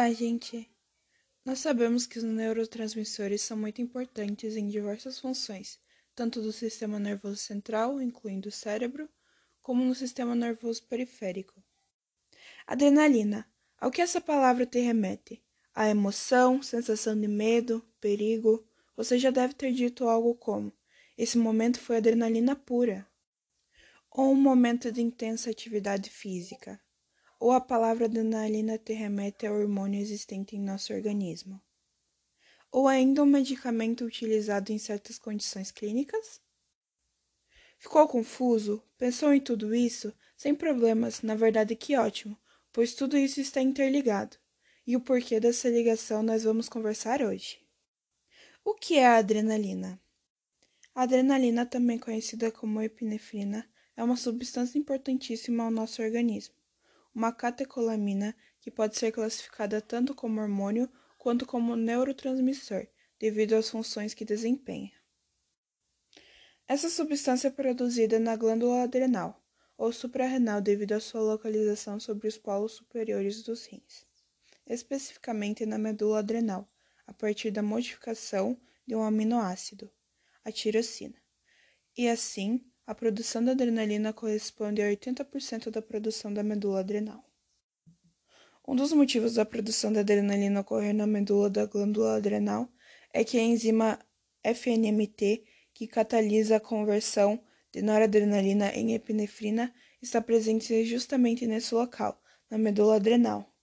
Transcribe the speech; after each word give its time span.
Olá, 0.00 0.10
gente! 0.14 0.66
Nós 1.44 1.58
sabemos 1.58 2.06
que 2.06 2.16
os 2.16 2.24
neurotransmissores 2.24 3.42
são 3.42 3.54
muito 3.54 3.82
importantes 3.82 4.56
em 4.56 4.66
diversas 4.66 5.18
funções, 5.18 5.78
tanto 6.14 6.40
do 6.40 6.52
sistema 6.52 6.98
nervoso 6.98 7.36
central, 7.36 8.00
incluindo 8.00 8.48
o 8.48 8.50
cérebro, 8.50 9.10
como 9.60 9.84
no 9.84 9.94
sistema 9.94 10.34
nervoso 10.34 10.84
periférico. 10.84 11.62
Adrenalina. 12.66 13.46
Ao 13.76 13.90
que 13.90 14.00
essa 14.00 14.22
palavra 14.22 14.64
te 14.64 14.80
remete? 14.80 15.44
A 15.74 15.90
emoção, 15.90 16.62
sensação 16.62 17.14
de 17.14 17.28
medo, 17.28 17.86
perigo. 18.00 18.66
Você 18.96 19.18
já 19.18 19.30
deve 19.30 19.52
ter 19.52 19.70
dito 19.70 20.08
algo 20.08 20.34
como: 20.34 20.72
esse 21.18 21.36
momento 21.36 21.78
foi 21.78 21.98
adrenalina 21.98 22.56
pura. 22.56 23.06
Ou 24.10 24.32
um 24.32 24.40
momento 24.40 24.90
de 24.90 25.02
intensa 25.02 25.50
atividade 25.50 26.08
física 26.08 26.80
ou 27.40 27.52
a 27.52 27.60
palavra 27.60 28.04
adrenalina 28.04 28.76
te 28.76 28.92
remete 28.92 29.46
ao 29.46 29.54
hormônio 29.54 29.98
existente 29.98 30.54
em 30.54 30.60
nosso 30.60 30.92
organismo, 30.92 31.58
ou 32.70 32.86
ainda 32.86 33.22
um 33.22 33.26
medicamento 33.26 34.04
utilizado 34.04 34.70
em 34.70 34.78
certas 34.78 35.18
condições 35.18 35.70
clínicas? 35.70 36.38
Ficou 37.78 38.06
confuso? 38.06 38.84
Pensou 38.98 39.32
em 39.32 39.40
tudo 39.40 39.74
isso? 39.74 40.12
Sem 40.36 40.54
problemas, 40.54 41.22
na 41.22 41.34
verdade 41.34 41.74
que 41.74 41.96
ótimo, 41.96 42.36
pois 42.70 42.94
tudo 42.94 43.16
isso 43.16 43.40
está 43.40 43.62
interligado. 43.62 44.36
E 44.86 44.94
o 44.94 45.00
porquê 45.00 45.40
dessa 45.40 45.70
ligação 45.70 46.22
nós 46.22 46.44
vamos 46.44 46.68
conversar 46.68 47.22
hoje. 47.22 47.58
O 48.62 48.74
que 48.74 48.98
é 48.98 49.06
a 49.06 49.16
adrenalina? 49.16 49.98
A 50.94 51.02
adrenalina, 51.02 51.64
também 51.64 51.98
conhecida 51.98 52.52
como 52.52 52.82
epinefrina, 52.82 53.66
é 53.96 54.04
uma 54.04 54.16
substância 54.16 54.78
importantíssima 54.78 55.64
ao 55.64 55.70
nosso 55.70 56.02
organismo 56.02 56.59
uma 57.14 57.32
catecolamina 57.32 58.36
que 58.60 58.70
pode 58.70 58.96
ser 58.96 59.12
classificada 59.12 59.80
tanto 59.80 60.14
como 60.14 60.40
hormônio 60.40 60.90
quanto 61.18 61.44
como 61.44 61.76
neurotransmissor, 61.76 62.86
devido 63.18 63.54
às 63.54 63.68
funções 63.68 64.14
que 64.14 64.24
desempenha. 64.24 64.92
Essa 66.66 66.88
substância 66.88 67.48
é 67.48 67.50
produzida 67.50 68.18
na 68.18 68.36
glândula 68.36 68.84
adrenal 68.84 69.42
ou 69.76 69.92
suprarrenal 69.92 70.60
devido 70.60 70.92
à 70.92 71.00
sua 71.00 71.20
localização 71.20 71.98
sobre 71.98 72.28
os 72.28 72.38
polos 72.38 72.72
superiores 72.72 73.42
dos 73.42 73.66
rins, 73.66 74.06
especificamente 74.66 75.66
na 75.66 75.78
medula 75.78 76.20
adrenal, 76.20 76.70
a 77.06 77.12
partir 77.12 77.50
da 77.50 77.62
modificação 77.62 78.60
de 78.86 78.94
um 78.94 79.02
aminoácido, 79.02 79.90
a 80.44 80.52
tirosina. 80.52 81.20
E 81.96 82.08
assim, 82.08 82.69
a 82.90 82.94
produção 82.94 83.44
da 83.44 83.52
adrenalina 83.52 84.12
corresponde 84.12 84.82
a 84.82 84.86
80% 84.86 85.70
da 85.70 85.80
produção 85.80 86.34
da 86.34 86.42
medula 86.42 86.80
adrenal. 86.80 87.24
Um 88.66 88.74
dos 88.74 88.92
motivos 88.92 89.34
da 89.34 89.44
produção 89.44 89.92
da 89.92 90.00
adrenalina 90.00 90.58
ocorrer 90.58 90.92
na 90.92 91.06
medula 91.06 91.48
da 91.48 91.66
glândula 91.66 92.16
adrenal 92.16 92.68
é 93.14 93.22
que 93.22 93.38
a 93.38 93.42
enzima 93.42 93.96
FNMT, 94.42 95.44
que 95.72 95.86
catalisa 95.86 96.56
a 96.56 96.60
conversão 96.60 97.40
de 97.72 97.80
noradrenalina 97.80 98.72
em 98.74 98.92
epinefrina, 98.92 99.72
está 100.02 100.20
presente 100.20 100.84
justamente 100.84 101.46
nesse 101.46 101.72
local, 101.72 102.20
na 102.50 102.58
medula 102.58 102.96
adrenal. 102.96 103.54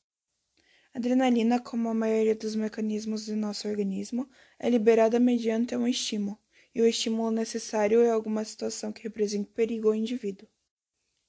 A 0.94 1.00
adrenalina, 1.00 1.60
como 1.60 1.90
a 1.90 1.94
maioria 1.94 2.34
dos 2.34 2.56
mecanismos 2.56 3.26
do 3.26 3.36
nosso 3.36 3.68
organismo, 3.68 4.30
é 4.58 4.70
liberada 4.70 5.20
mediante 5.20 5.76
um 5.76 5.86
estímulo 5.86 6.40
e 6.74 6.82
o 6.82 6.88
estímulo 6.88 7.32
necessário 7.32 8.02
é 8.02 8.10
alguma 8.10 8.44
situação 8.44 8.92
que 8.92 9.04
represente 9.04 9.50
perigo 9.50 9.88
ao 9.88 9.96
indivíduo. 9.96 10.48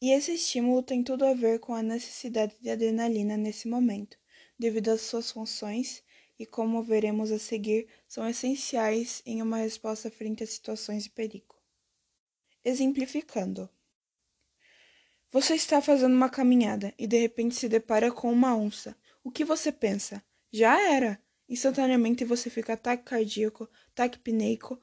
E 0.00 0.12
esse 0.12 0.33
estímulo 0.33 0.83
tem 0.83 1.03
tudo 1.03 1.25
a 1.25 1.34
ver 1.34 1.58
com 1.58 1.75
a 1.75 1.83
necessidade 1.83 2.55
de 2.61 2.70
adrenalina 2.70 3.36
nesse 3.36 3.67
momento, 3.67 4.17
devido 4.58 4.91
às 4.91 5.00
suas 5.00 5.30
funções 5.30 6.05
e, 6.39 6.47
como 6.47 6.83
veremos 6.83 7.33
a 7.33 7.39
seguir, 7.39 7.89
são 8.06 8.28
essenciais 8.28 9.22
em 9.27 9.42
uma 9.42 9.58
resposta 9.58 10.11
frente 10.11 10.45
a 10.45 10.47
situações 10.47 11.05
de 11.05 11.11
perigo. 11.11 11.56
Exemplificando: 12.64 13.68
Você 15.33 15.55
está 15.55 15.83
fazendo 15.83 16.14
uma 16.14 16.30
caminhada 16.30 16.95
e 16.96 17.07
de 17.07 17.18
repente 17.18 17.57
se 17.57 17.68
depara 17.68 18.12
com 18.12 18.30
uma 18.33 18.57
onça. 18.57 18.96
O 19.24 19.30
que 19.30 19.45
você 19.45 19.73
pensa? 19.73 20.23
Já 20.52 20.80
era! 20.80 21.20
Instantaneamente 21.48 22.24
você 22.24 22.51
fica 22.51 22.77
taquicardíaco, 22.77 23.68
taquipneico, 23.95 24.80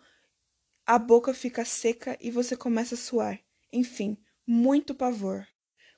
a 0.85 0.99
boca 0.99 1.33
fica 1.33 1.65
seca 1.65 2.15
e 2.21 2.29
você 2.29 2.55
começa 2.55 2.93
a 2.93 2.97
suar. 2.97 3.39
Enfim, 3.73 4.17
muito 4.45 4.93
pavor. 4.93 5.47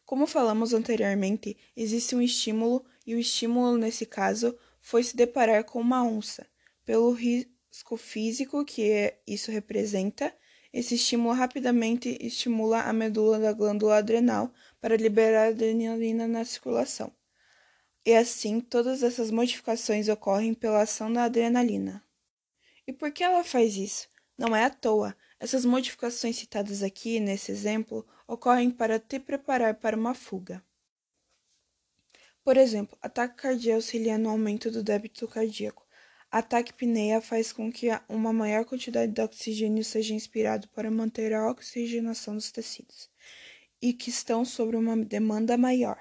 Como 0.06 0.26
falamos 0.26 0.74
anteriormente, 0.74 1.58
existe 1.76 2.16
um 2.16 2.22
estímulo 2.22 2.86
e 3.06 3.14
o 3.14 3.20
estímulo 3.20 3.78
nesse 3.78 4.06
caso 4.06 4.58
foi 4.80 5.04
se 5.04 5.18
deparar 5.18 5.66
com 5.66 5.82
uma 5.82 6.04
onça. 6.04 6.48
Pelo 6.86 7.12
risco 7.12 7.98
físico 7.98 8.64
que 8.64 9.14
isso 9.28 9.52
representa, 9.52 10.34
esse 10.72 10.96
estímulo 10.96 11.34
rapidamente 11.34 12.18
estimula 12.22 12.84
a 12.84 12.94
medula 12.94 13.40
da 13.40 13.52
glândula 13.52 13.98
adrenal 13.98 14.54
para 14.80 14.96
liberar 14.96 15.50
adrenalina 15.50 16.26
na 16.28 16.46
circulação. 16.46 17.12
E 18.06 18.14
assim, 18.14 18.62
todas 18.62 19.04
essas 19.04 19.30
modificações 19.32 20.08
ocorrem 20.08 20.54
pela 20.54 20.84
ação 20.84 21.12
da 21.12 21.26
adrenalina. 21.26 22.02
E 22.88 22.94
por 22.94 23.12
que 23.12 23.22
ela 23.22 23.44
faz 23.44 23.76
isso? 23.76 24.08
Não 24.38 24.56
é 24.56 24.66
à 24.66 24.70
toa. 24.70 25.16
Essas 25.40 25.66
modificações 25.66 26.36
citadas 26.36 26.84
aqui, 26.84 27.20
nesse 27.20 27.52
exemplo, 27.52 28.06
ocorrem 28.28 28.70
para 28.70 29.00
te 29.00 29.20
preparar 29.20 29.76
para 29.76 29.98
uma 29.98 30.14
fuga. 30.14 30.64
Por 32.44 32.56
exemplo, 32.56 32.98
ataque 33.02 33.36
cardíaco 33.36 33.78
auxilia 33.78 34.18
no 34.18 34.30
aumento 34.30 34.72
do 34.72 34.84
débito 34.84 35.28
cardíaco. 35.28 35.86
Ataque 36.32 36.74
pneia 36.74 37.20
faz 37.20 37.52
com 37.52 37.72
que 37.72 37.88
uma 38.08 38.32
maior 38.32 38.64
quantidade 38.64 39.12
de 39.12 39.22
oxigênio 39.22 39.84
seja 39.84 40.14
inspirado 40.14 40.68
para 40.70 40.92
manter 40.92 41.34
a 41.34 41.50
oxigenação 41.50 42.36
dos 42.36 42.52
tecidos 42.52 43.10
e 43.82 43.94
que 43.94 44.10
estão 44.10 44.46
sobre 44.46 44.78
uma 44.78 44.96
demanda 44.96 45.58
maior. 45.58 46.00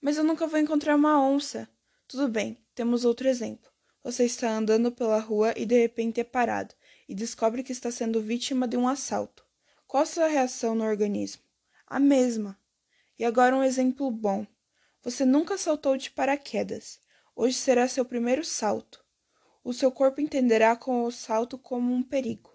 Mas 0.00 0.16
eu 0.16 0.24
nunca 0.24 0.46
vou 0.46 0.58
encontrar 0.58 0.96
uma 0.96 1.20
onça. 1.20 1.68
Tudo 2.06 2.28
bem, 2.28 2.58
temos 2.74 3.04
outro 3.04 3.26
exemplo. 3.26 3.73
Você 4.04 4.26
está 4.26 4.50
andando 4.50 4.92
pela 4.92 5.18
rua 5.18 5.54
e 5.56 5.64
de 5.64 5.80
repente 5.80 6.20
é 6.20 6.24
parado 6.24 6.74
e 7.08 7.14
descobre 7.14 7.62
que 7.62 7.72
está 7.72 7.90
sendo 7.90 8.20
vítima 8.20 8.68
de 8.68 8.76
um 8.76 8.86
assalto. 8.86 9.42
Qual 9.86 10.02
a 10.02 10.06
sua 10.06 10.28
reação 10.28 10.74
no 10.74 10.84
organismo? 10.84 11.42
A 11.86 11.98
mesma. 11.98 12.60
E 13.18 13.24
agora 13.24 13.56
um 13.56 13.64
exemplo 13.64 14.10
bom. 14.10 14.46
Você 15.02 15.24
nunca 15.24 15.56
saltou 15.56 15.96
de 15.96 16.10
paraquedas. 16.10 17.00
Hoje 17.34 17.56
será 17.56 17.88
seu 17.88 18.04
primeiro 18.04 18.44
salto. 18.44 19.02
O 19.64 19.72
seu 19.72 19.90
corpo 19.90 20.20
entenderá 20.20 20.76
com 20.76 21.04
o 21.04 21.10
salto 21.10 21.56
como 21.56 21.90
um 21.90 22.02
perigo. 22.02 22.54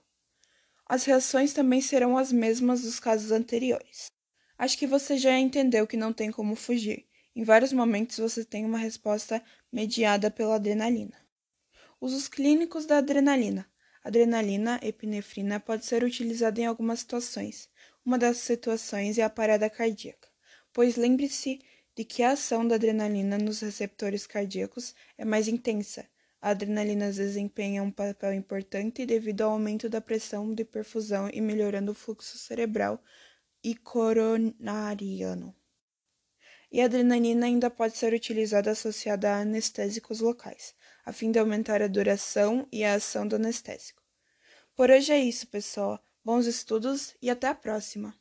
As 0.86 1.04
reações 1.04 1.52
também 1.52 1.82
serão 1.82 2.16
as 2.16 2.32
mesmas 2.32 2.84
dos 2.84 3.00
casos 3.00 3.32
anteriores. 3.32 4.12
Acho 4.56 4.78
que 4.78 4.86
você 4.86 5.18
já 5.18 5.36
entendeu 5.40 5.88
que 5.88 5.98
não 5.98 6.14
tem 6.14 6.32
como 6.32 6.56
fugir. 6.56 7.08
Em 7.36 7.44
vários 7.44 7.74
momentos 7.74 8.20
você 8.20 8.46
tem 8.46 8.66
uma 8.66 8.78
resposta 8.78 9.44
mediada 9.72 10.30
pela 10.30 10.56
adrenalina. 10.56 11.29
Usos 12.02 12.30
clínicos 12.30 12.86
da 12.86 13.00
adrenalina. 13.00 13.70
Adrenalina, 14.02 14.80
epinefrina, 14.82 15.60
pode 15.60 15.86
ser 15.86 16.02
utilizada 16.02 16.62
em 16.62 16.66
algumas 16.66 17.02
situações. 17.02 17.70
Uma 18.06 18.18
das 18.18 18.38
situações 18.38 19.18
é 19.18 19.24
a 19.24 19.30
parada 19.30 19.70
cardíaca, 19.70 20.30
pois 20.72 20.96
lembre-se 20.96 21.60
de 21.94 22.06
que 22.06 22.24
a 22.24 22.32
ação 22.32 22.66
da 22.66 22.76
adrenalina 22.76 23.38
nos 23.38 23.60
receptores 23.60 24.26
cardíacos 24.26 24.96
é 25.18 25.26
mais 25.26 25.50
intensa. 25.50 26.08
A 26.42 26.52
adrenalina 26.52 27.12
desempenha 27.12 27.84
um 27.84 27.92
papel 27.92 28.34
importante 28.34 29.06
devido 29.06 29.42
ao 29.42 29.52
aumento 29.52 29.90
da 29.90 30.00
pressão 30.00 30.54
de 30.54 30.64
perfusão 30.64 31.30
e 31.34 31.42
melhorando 31.42 31.92
o 31.92 31.96
fluxo 31.96 32.38
cerebral 32.38 33.04
e 33.62 33.76
coronariano. 33.76 35.54
E 36.72 36.82
a 36.82 36.86
adrenalina 36.86 37.46
ainda 37.46 37.70
pode 37.70 37.98
ser 37.98 38.14
utilizada 38.14 38.72
associada 38.72 39.32
a 39.32 39.40
anestésicos 39.40 40.20
locais 40.20 40.76
a 41.10 41.12
fim 41.12 41.32
de 41.32 41.40
aumentar 41.40 41.82
a 41.82 41.88
duração 41.88 42.68
e 42.72 42.84
a 42.84 42.94
ação 42.94 43.28
do 43.28 43.36
anestésico. 43.36 44.04
Por 44.76 44.92
hoje 44.92 45.12
é 45.12 45.18
isso, 45.18 45.48
pessoal. 45.48 46.00
Bons 46.24 46.46
estudos 46.46 47.16
e 47.20 47.32
até 47.32 47.48
a 47.48 47.56
próxima! 47.56 48.19